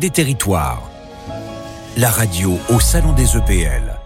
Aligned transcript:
Des 0.00 0.10
territoires. 0.10 0.88
La 1.96 2.08
radio 2.08 2.56
au 2.68 2.78
Salon 2.78 3.12
des 3.14 3.36
EPL. 3.36 3.98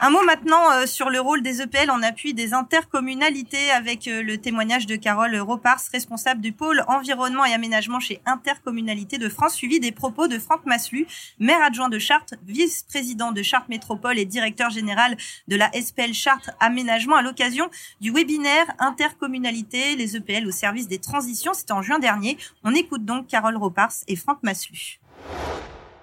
Un 0.00 0.10
mot 0.10 0.22
maintenant 0.22 0.70
euh, 0.70 0.86
sur 0.86 1.10
le 1.10 1.18
rôle 1.18 1.42
des 1.42 1.60
EPL 1.60 1.90
en 1.90 2.02
appui 2.02 2.34
des 2.34 2.54
intercommunalités 2.54 3.72
avec 3.72 4.06
euh, 4.06 4.22
le 4.22 4.38
témoignage 4.38 4.86
de 4.86 4.94
Carole 4.94 5.34
Ropars, 5.36 5.80
responsable 5.90 6.40
du 6.40 6.52
pôle 6.52 6.84
environnement 6.86 7.44
et 7.44 7.52
aménagement 7.52 7.98
chez 7.98 8.20
Intercommunalité 8.26 9.18
de 9.18 9.28
France, 9.28 9.54
suivi 9.54 9.80
des 9.80 9.90
propos 9.90 10.28
de 10.28 10.38
Franck 10.38 10.66
Maslu, 10.66 11.08
maire 11.40 11.62
adjoint 11.64 11.88
de 11.88 11.98
Chartres, 11.98 12.34
vice-président 12.46 13.32
de 13.32 13.42
Chartres 13.42 13.70
Métropole 13.70 14.20
et 14.20 14.26
directeur 14.26 14.70
général 14.70 15.16
de 15.48 15.56
la 15.56 15.68
SPL 15.72 16.14
Chartres 16.14 16.52
Aménagement 16.60 17.16
à 17.16 17.22
l'occasion 17.22 17.68
du 18.00 18.12
webinaire 18.12 18.66
Intercommunalité, 18.78 19.96
les 19.96 20.16
EPL 20.16 20.46
au 20.46 20.52
service 20.52 20.86
des 20.86 21.00
transitions. 21.00 21.54
C'était 21.54 21.72
en 21.72 21.82
juin 21.82 21.98
dernier. 21.98 22.38
On 22.62 22.72
écoute 22.72 23.04
donc 23.04 23.26
Carole 23.26 23.56
Ropars 23.56 23.94
et 24.06 24.14
Franck 24.14 24.38
Maslu. 24.44 25.00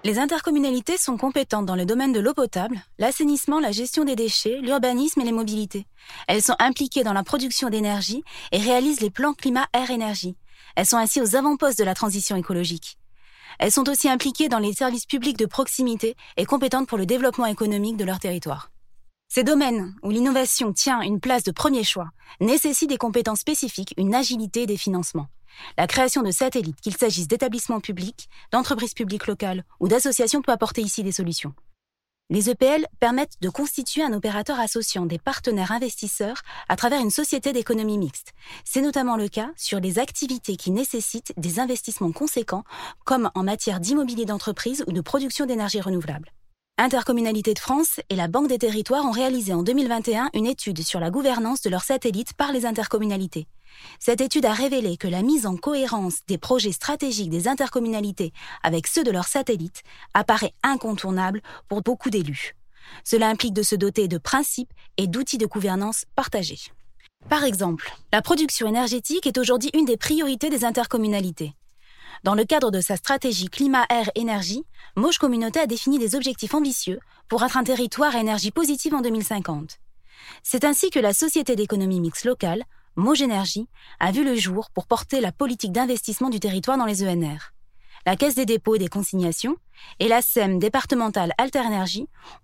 Les 0.04 0.18
intercommunalités 0.18 0.96
sont 0.96 1.16
compétentes 1.16 1.64
dans 1.64 1.76
le 1.76 1.84
domaine 1.84 2.12
de 2.12 2.18
l'eau 2.18 2.34
potable, 2.34 2.82
l'assainissement, 2.98 3.60
la 3.60 3.70
gestion 3.70 4.04
des 4.04 4.16
déchets, 4.16 4.58
l'urbanisme 4.60 5.20
et 5.20 5.24
les 5.24 5.30
mobilités. 5.30 5.86
Elles 6.26 6.42
sont 6.42 6.56
impliquées 6.58 7.04
dans 7.04 7.12
la 7.12 7.22
production 7.22 7.70
d'énergie 7.70 8.24
et 8.50 8.58
réalisent 8.58 9.00
les 9.00 9.10
plans 9.10 9.32
climat-air-énergie. 9.32 10.34
Elles 10.74 10.86
sont 10.86 10.96
ainsi 10.96 11.20
aux 11.20 11.36
avant-postes 11.36 11.78
de 11.78 11.84
la 11.84 11.94
transition 11.94 12.34
écologique. 12.34 12.98
Elles 13.60 13.70
sont 13.70 13.88
aussi 13.88 14.08
impliquées 14.08 14.48
dans 14.48 14.58
les 14.58 14.72
services 14.72 15.06
publics 15.06 15.38
de 15.38 15.46
proximité 15.46 16.16
et 16.36 16.46
compétentes 16.46 16.88
pour 16.88 16.98
le 16.98 17.06
développement 17.06 17.46
économique 17.46 17.96
de 17.96 18.04
leur 18.04 18.18
territoire. 18.18 18.72
Ces 19.28 19.44
domaines 19.44 19.94
où 20.02 20.10
l'innovation 20.10 20.72
tient 20.72 21.00
une 21.00 21.20
place 21.20 21.44
de 21.44 21.52
premier 21.52 21.84
choix 21.84 22.10
nécessitent 22.40 22.90
des 22.90 22.98
compétences 22.98 23.40
spécifiques, 23.40 23.94
une 23.96 24.16
agilité 24.16 24.66
des 24.66 24.76
financements. 24.76 25.28
La 25.76 25.86
création 25.86 26.22
de 26.22 26.30
satellites, 26.30 26.80
qu'il 26.80 26.96
s'agisse 26.96 27.28
d'établissements 27.28 27.80
publics, 27.80 28.28
d'entreprises 28.52 28.94
publiques 28.94 29.26
locales 29.26 29.64
ou 29.80 29.88
d'associations, 29.88 30.42
peut 30.42 30.52
apporter 30.52 30.82
ici 30.82 31.02
des 31.02 31.12
solutions. 31.12 31.54
Les 32.30 32.48
EPL 32.48 32.86
permettent 32.98 33.36
de 33.42 33.50
constituer 33.50 34.02
un 34.02 34.14
opérateur 34.14 34.58
associant 34.58 35.04
des 35.04 35.18
partenaires 35.18 35.72
investisseurs 35.72 36.40
à 36.68 36.76
travers 36.76 37.00
une 37.00 37.10
société 37.10 37.52
d'économie 37.52 37.98
mixte. 37.98 38.32
C'est 38.64 38.80
notamment 38.80 39.16
le 39.16 39.28
cas 39.28 39.50
sur 39.56 39.80
les 39.80 39.98
activités 39.98 40.56
qui 40.56 40.70
nécessitent 40.70 41.34
des 41.36 41.60
investissements 41.60 42.12
conséquents, 42.12 42.64
comme 43.04 43.30
en 43.34 43.42
matière 43.42 43.80
d'immobilier 43.80 44.24
d'entreprise 44.24 44.82
ou 44.86 44.92
de 44.92 45.00
production 45.02 45.44
d'énergie 45.44 45.80
renouvelable. 45.80 46.32
Intercommunalité 46.78 47.52
de 47.52 47.58
France 47.58 48.00
et 48.08 48.16
la 48.16 48.28
Banque 48.28 48.48
des 48.48 48.58
Territoires 48.58 49.04
ont 49.04 49.10
réalisé 49.10 49.52
en 49.52 49.62
2021 49.62 50.30
une 50.32 50.46
étude 50.46 50.82
sur 50.82 51.00
la 51.00 51.10
gouvernance 51.10 51.60
de 51.60 51.68
leurs 51.68 51.84
satellites 51.84 52.32
par 52.32 52.50
les 52.50 52.64
intercommunalités. 52.64 53.46
Cette 54.00 54.22
étude 54.22 54.46
a 54.46 54.54
révélé 54.54 54.96
que 54.96 55.06
la 55.06 55.22
mise 55.22 55.46
en 55.46 55.56
cohérence 55.56 56.20
des 56.28 56.38
projets 56.38 56.72
stratégiques 56.72 57.28
des 57.28 57.46
intercommunalités 57.46 58.32
avec 58.62 58.86
ceux 58.86 59.04
de 59.04 59.10
leurs 59.10 59.28
satellites 59.28 59.82
apparaît 60.14 60.54
incontournable 60.62 61.42
pour 61.68 61.82
beaucoup 61.82 62.10
d'élus. 62.10 62.56
Cela 63.04 63.28
implique 63.28 63.54
de 63.54 63.62
se 63.62 63.76
doter 63.76 64.08
de 64.08 64.18
principes 64.18 64.72
et 64.96 65.06
d'outils 65.06 65.38
de 65.38 65.46
gouvernance 65.46 66.06
partagés. 66.16 66.72
Par 67.28 67.44
exemple, 67.44 67.92
la 68.12 68.22
production 68.22 68.66
énergétique 68.66 69.26
est 69.26 69.38
aujourd'hui 69.38 69.70
une 69.74 69.84
des 69.84 69.98
priorités 69.98 70.48
des 70.48 70.64
intercommunalités. 70.64 71.52
Dans 72.22 72.36
le 72.36 72.44
cadre 72.44 72.70
de 72.70 72.80
sa 72.80 72.96
stratégie 72.96 73.48
climat-air-énergie, 73.48 74.64
Moche 74.94 75.18
Communauté 75.18 75.58
a 75.58 75.66
défini 75.66 75.98
des 75.98 76.14
objectifs 76.14 76.54
ambitieux 76.54 77.00
pour 77.28 77.42
être 77.42 77.56
un 77.56 77.64
territoire 77.64 78.14
à 78.14 78.20
énergie 78.20 78.52
positive 78.52 78.94
en 78.94 79.00
2050. 79.00 79.80
C'est 80.44 80.62
ainsi 80.62 80.90
que 80.90 81.00
la 81.00 81.14
Société 81.14 81.56
d'économie 81.56 81.98
mixte 81.98 82.24
locale 82.24 82.62
Mogénergie 82.94 83.66
a 83.98 84.12
vu 84.12 84.22
le 84.22 84.36
jour 84.36 84.70
pour 84.70 84.86
porter 84.86 85.20
la 85.20 85.32
politique 85.32 85.72
d'investissement 85.72 86.30
du 86.30 86.38
territoire 86.38 86.78
dans 86.78 86.84
les 86.84 87.02
ENR. 87.02 87.54
La 88.06 88.14
Caisse 88.14 88.36
des 88.36 88.46
dépôts 88.46 88.76
et 88.76 88.78
des 88.78 88.88
consignations 88.88 89.56
et 89.98 90.06
la 90.06 90.22
SEM 90.22 90.60
départementale 90.60 91.32
Alter 91.38 91.62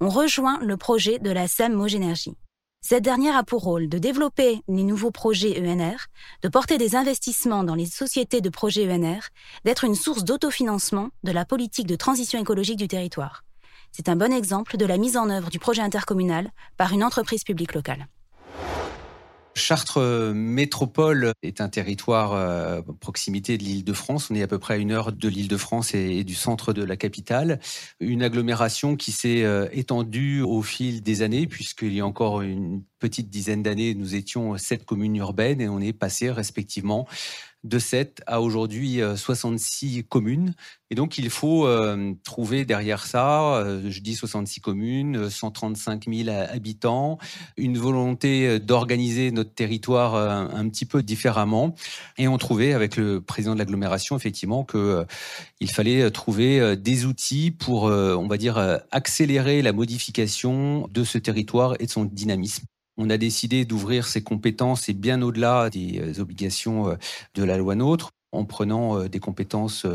ont 0.01 0.09
rejoint 0.09 0.59
le 0.61 0.77
projet 0.77 1.21
de 1.21 1.31
la 1.31 1.47
SEM 1.47 1.75
Mogénergie. 1.75 2.35
Cette 2.81 3.03
dernière 3.03 3.37
a 3.37 3.43
pour 3.43 3.63
rôle 3.63 3.89
de 3.89 3.99
développer 3.99 4.63
les 4.69 4.85
nouveaux 4.85 5.11
projets 5.11 5.61
ENR, 5.61 6.07
de 6.43 6.49
porter 6.49 6.79
des 6.79 6.95
investissements 6.95 7.65
dans 7.65 7.75
les 7.75 7.87
sociétés 7.87 8.41
de 8.41 8.49
projets 8.49 8.91
ENR, 8.91 9.21
d'être 9.65 9.85
une 9.85 9.97
source 9.97 10.25
d'autofinancement 10.25 11.11
de 11.25 11.33
la 11.33 11.45
politique 11.45 11.89
de 11.89 11.97
transition 11.97 12.41
écologique 12.41 12.79
du 12.79 12.89
territoire. 12.89 13.45
C'est 13.91 14.09
un 14.09 14.17
bon 14.17 14.33
exemple 14.33 14.77
de 14.77 14.87
la 14.87 14.97
mise 14.97 15.17
en 15.17 15.29
œuvre 15.29 15.51
du 15.51 15.59
projet 15.59 15.83
intercommunal 15.83 16.51
par 16.77 16.93
une 16.93 17.03
entreprise 17.03 17.43
publique 17.43 17.75
locale. 17.75 18.07
Chartres 19.59 19.99
euh, 19.99 20.33
Métropole 20.33 21.33
est 21.43 21.61
un 21.61 21.69
territoire 21.69 22.33
à 22.33 22.39
euh, 22.39 22.83
proximité 23.01 23.59
de 23.59 23.65
l'île 23.65 23.85
de 23.85 23.93
France. 23.93 24.31
On 24.31 24.35
est 24.35 24.43
à 24.43 24.47
peu 24.47 24.59
près 24.59 24.75
à 24.75 24.77
une 24.79 24.93
heure 24.93 25.13
de 25.13 25.29
l'île 25.29 25.49
de 25.49 25.57
France 25.57 25.95
et, 25.95 26.25
du 26.25 26.35
centre 26.35 26.73
de 26.73 26.83
la 26.83 26.97
capitale. 26.97 27.61
Une 28.01 28.23
agglomération 28.23 28.97
qui 28.97 29.13
s'est 29.13 29.45
euh, 29.45 29.69
étendue 29.73 30.41
au 30.41 30.63
fil 30.63 31.03
des 31.03 31.23
années, 31.23 31.47
puisqu'il 31.47 31.93
y 31.93 32.01
a 32.01 32.07
encore 32.07 32.41
une 32.43 32.83
petite 32.99 33.31
dizaine 33.31 33.63
d'années, 33.63 33.95
nous 33.95 34.15
étions 34.15 34.57
sept 34.59 34.85
communes 34.85 35.17
urbaines 35.17 35.61
et 35.61 35.69
on 35.69 35.81
est 35.81 35.93
passé 35.93 36.31
respectivement 36.31 37.07
de 37.65 37.79
7 37.79 38.23
à 38.27 38.41
aujourd'hui 38.41 39.01
66 39.17 39.99
euh, 39.99 40.03
communes. 40.09 40.55
Et 40.91 40.95
donc, 40.95 41.19
il 41.19 41.29
faut 41.29 41.67
euh, 41.67 42.15
trouver 42.25 42.65
derrière 42.65 43.05
ça, 43.05 43.57
euh, 43.57 43.91
je 43.91 44.01
dis 44.01 44.15
66 44.15 44.61
communes, 44.61 45.29
135 45.29 46.05
000 46.09 46.31
habitants, 46.31 47.19
une 47.57 47.77
volonté 47.77 48.59
d'organiser 48.61 49.33
notre 49.33 49.53
territoire 49.53 50.15
un, 50.15 50.69
petit 50.69 50.87
peu 50.87 51.03
différemment. 51.03 51.75
Et 52.17 52.29
on 52.29 52.39
trouvait 52.39 52.73
avec 52.73 52.97
le 52.97 53.21
président 53.21 53.55
de 53.55 53.59
l'agglomération, 53.59 54.17
effectivement, 54.17 54.65
que 54.65 55.05
il 55.61 55.71
fallait 55.71 56.11
trouver 56.11 56.77
des 56.77 57.05
outils 57.05 57.51
pour, 57.51 57.85
on 57.85 58.29
va 58.29 58.37
dire, 58.37 58.59
accélérer 58.91 59.63
la 59.63 59.73
modification 59.73 60.89
de 60.89 61.05
ce 61.05 61.19
territoire 61.19 61.75
et 61.81 61.87
de 61.87 61.91
son 61.91 62.05
dynamisme 62.05 62.65
on 62.99 63.09
a 63.09 63.17
décidé 63.17 63.65
d'ouvrir 63.65 64.07
ses 64.07 64.23
compétences 64.23 64.89
et 64.89 64.95
bien 64.95 65.23
au-delà 65.23 65.71
des 65.71 66.01
euh, 66.01 66.21
obligations 66.21 66.91
euh, 66.91 66.95
de 67.35 67.45
la 67.45 67.57
loi 67.57 67.77
NOTRe 67.77 68.11
en 68.33 68.45
prenant 68.45 68.99
euh, 68.99 69.09
des 69.09 69.21
compétences 69.21 69.87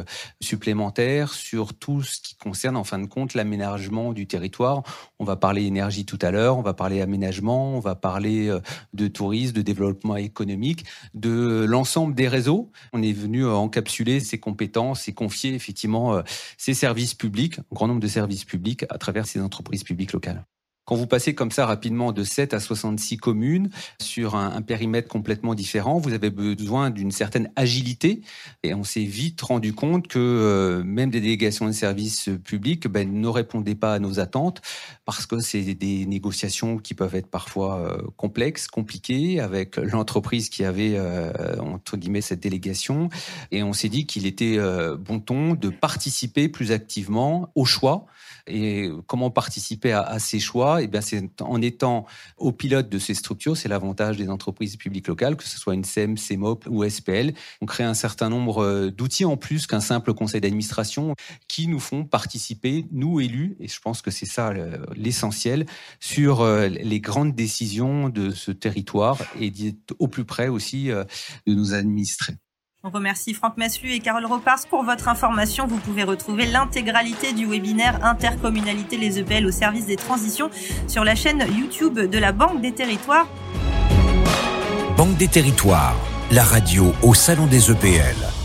supplémentaires 0.41 1.33
sur 1.33 1.75
tout 1.75 2.01
ce 2.01 2.19
qui 2.19 2.35
concerne 2.35 2.77
en 2.77 2.83
fin 2.83 2.97
de 2.97 3.05
compte 3.05 3.35
l'aménagement 3.35 4.13
du 4.13 4.25
territoire. 4.25 4.81
On 5.19 5.25
va 5.25 5.35
parler 5.35 5.65
énergie 5.65 6.05
tout 6.05 6.17
à 6.21 6.31
l'heure, 6.31 6.57
on 6.57 6.63
va 6.63 6.73
parler 6.73 7.01
aménagement, 7.01 7.75
on 7.75 7.79
va 7.79 7.93
parler 7.93 8.57
de 8.93 9.07
tourisme, 9.07 9.53
de 9.53 9.61
développement 9.61 10.15
économique, 10.15 10.85
de 11.13 11.65
l'ensemble 11.67 12.15
des 12.15 12.27
réseaux. 12.27 12.71
On 12.93 13.03
est 13.03 13.13
venu 13.13 13.45
encapsuler 13.45 14.19
ces 14.19 14.39
compétences 14.39 15.07
et 15.07 15.13
confier 15.13 15.53
effectivement 15.53 16.23
ces 16.57 16.73
services 16.73 17.13
publics, 17.13 17.59
un 17.59 17.75
grand 17.75 17.87
nombre 17.87 18.01
de 18.01 18.07
services 18.07 18.45
publics 18.45 18.85
à 18.89 18.97
travers 18.97 19.27
ces 19.27 19.41
entreprises 19.41 19.83
publiques 19.83 20.13
locales. 20.13 20.43
Quand 20.85 20.95
vous 20.95 21.07
passez 21.07 21.33
comme 21.33 21.51
ça 21.51 21.65
rapidement 21.65 22.11
de 22.11 22.23
7 22.23 22.53
à 22.53 22.59
66 22.59 23.15
communes 23.17 23.69
sur 24.01 24.35
un, 24.35 24.61
périmètre 24.61 25.07
complètement 25.07 25.55
différent, 25.55 25.97
vous 25.97 26.13
avez 26.13 26.29
besoin 26.29 26.89
d'une 26.89 27.11
certaine 27.11 27.49
agilité. 27.55 28.21
Et 28.63 28.73
on 28.73 28.83
s'est 28.83 29.03
vite 29.03 29.41
rendu 29.41 29.73
compte 29.73 30.07
que 30.09 30.19
euh, 30.19 30.83
même 30.83 31.09
des 31.09 31.21
délégations 31.21 31.67
de 31.67 31.71
services 31.71 32.29
publics 32.43 32.87
ben, 32.87 33.09
ne 33.13 33.27
répondaient 33.29 33.75
pas 33.75 33.93
à 33.93 33.99
nos 33.99 34.19
attentes 34.19 34.61
parce 35.05 35.25
que 35.25 35.39
c'est 35.39 35.61
des 35.73 36.05
négociations 36.05 36.77
qui 36.77 36.93
peuvent 36.93 37.15
être 37.15 37.27
parfois 37.27 37.79
euh, 37.79 38.01
complexes, 38.17 38.67
compliquées, 38.67 39.39
avec 39.39 39.77
l'entreprise 39.77 40.49
qui 40.49 40.65
avait, 40.65 40.95
euh, 40.95 41.57
entre 41.59 41.95
guillemets, 41.95 42.21
cette 42.21 42.41
délégation. 42.41 43.09
Et 43.51 43.63
on 43.63 43.71
s'est 43.71 43.89
dit 43.89 44.05
qu'il 44.05 44.25
était 44.25 44.57
bon 44.99 45.19
ton 45.19 45.53
de 45.53 45.69
participer 45.69 46.49
plus 46.49 46.71
activement 46.71 47.51
au 47.55 47.65
choix 47.65 48.05
et 48.47 48.89
comment 49.07 49.29
participer 49.29 49.93
à, 49.93 50.19
ces 50.19 50.39
choix 50.39 50.72
Eh 50.81 50.89
en 51.41 51.61
étant 51.61 52.05
au 52.37 52.51
pilote 52.51 52.89
de 52.89 52.99
ces 52.99 53.13
structures, 53.13 53.57
c'est 53.57 53.69
l'avantage 53.69 54.17
des 54.17 54.29
entreprises 54.29 54.75
publiques 54.77 55.07
locales, 55.07 55.35
que 55.35 55.43
ce 55.43 55.57
soit 55.57 55.73
une 55.73 55.83
SEM, 55.83 56.17
CEMOP 56.17 56.65
ou 56.69 56.87
SPL. 56.87 57.33
On 57.61 57.65
crée 57.65 57.83
un 57.83 57.93
certain 57.93 58.29
nombre 58.29 58.63
euh, 58.63 58.91
d'outils 58.91 59.25
en 59.25 59.37
plus 59.37 59.67
qu'un 59.67 59.79
simple 59.79 60.13
conseil 60.13 60.41
d'administration 60.41 61.15
qui 61.47 61.67
nous 61.67 61.79
font 61.79 62.05
participer, 62.05 62.85
nous 62.91 63.19
élus, 63.19 63.55
et 63.59 63.67
je 63.67 63.79
pense 63.79 64.01
que 64.01 64.11
c'est 64.11 64.25
ça 64.25 64.53
l'essentiel, 64.95 65.65
sur 65.99 66.41
euh, 66.41 66.67
les 66.67 66.99
grandes 66.99 67.35
décisions 67.35 68.09
de 68.09 68.31
ce 68.31 68.51
territoire 68.51 69.17
et 69.39 69.51
d'être 69.51 69.95
au 69.99 70.07
plus 70.07 70.25
près 70.25 70.47
aussi 70.47 70.91
euh, 70.91 71.03
de 71.47 71.53
nos 71.53 71.73
administrés. 71.73 72.35
On 72.85 72.89
remercie 72.89 73.33
Franck 73.33 73.55
Maslu 73.55 73.93
et 73.93 73.99
Carole 73.99 74.25
Ropars 74.25 74.67
pour 74.69 74.83
votre 74.83 75.07
information. 75.07 75.67
Vous 75.67 75.77
pouvez 75.77 76.03
retrouver 76.03 76.45
l'intégralité 76.45 77.31
du 77.31 77.45
webinaire 77.45 78.03
Intercommunalité 78.03 78.97
les 78.97 79.19
EPL 79.19 79.45
au 79.45 79.51
service 79.51 79.85
des 79.85 79.95
transitions 79.95 80.49
sur 80.89 81.05
la 81.05 81.15
chaîne 81.15 81.45
YouTube 81.57 81.97
de 81.97 82.17
la 82.17 82.33
Banque 82.33 82.59
des 82.59 82.73
Territoires. 82.73 83.29
Banque 84.97 85.15
des 85.15 85.29
Territoires, 85.29 85.95
la 86.29 86.43
radio 86.43 86.93
au 87.03 87.13
Salon 87.13 87.45
des 87.45 87.71
EPL. 87.71 88.42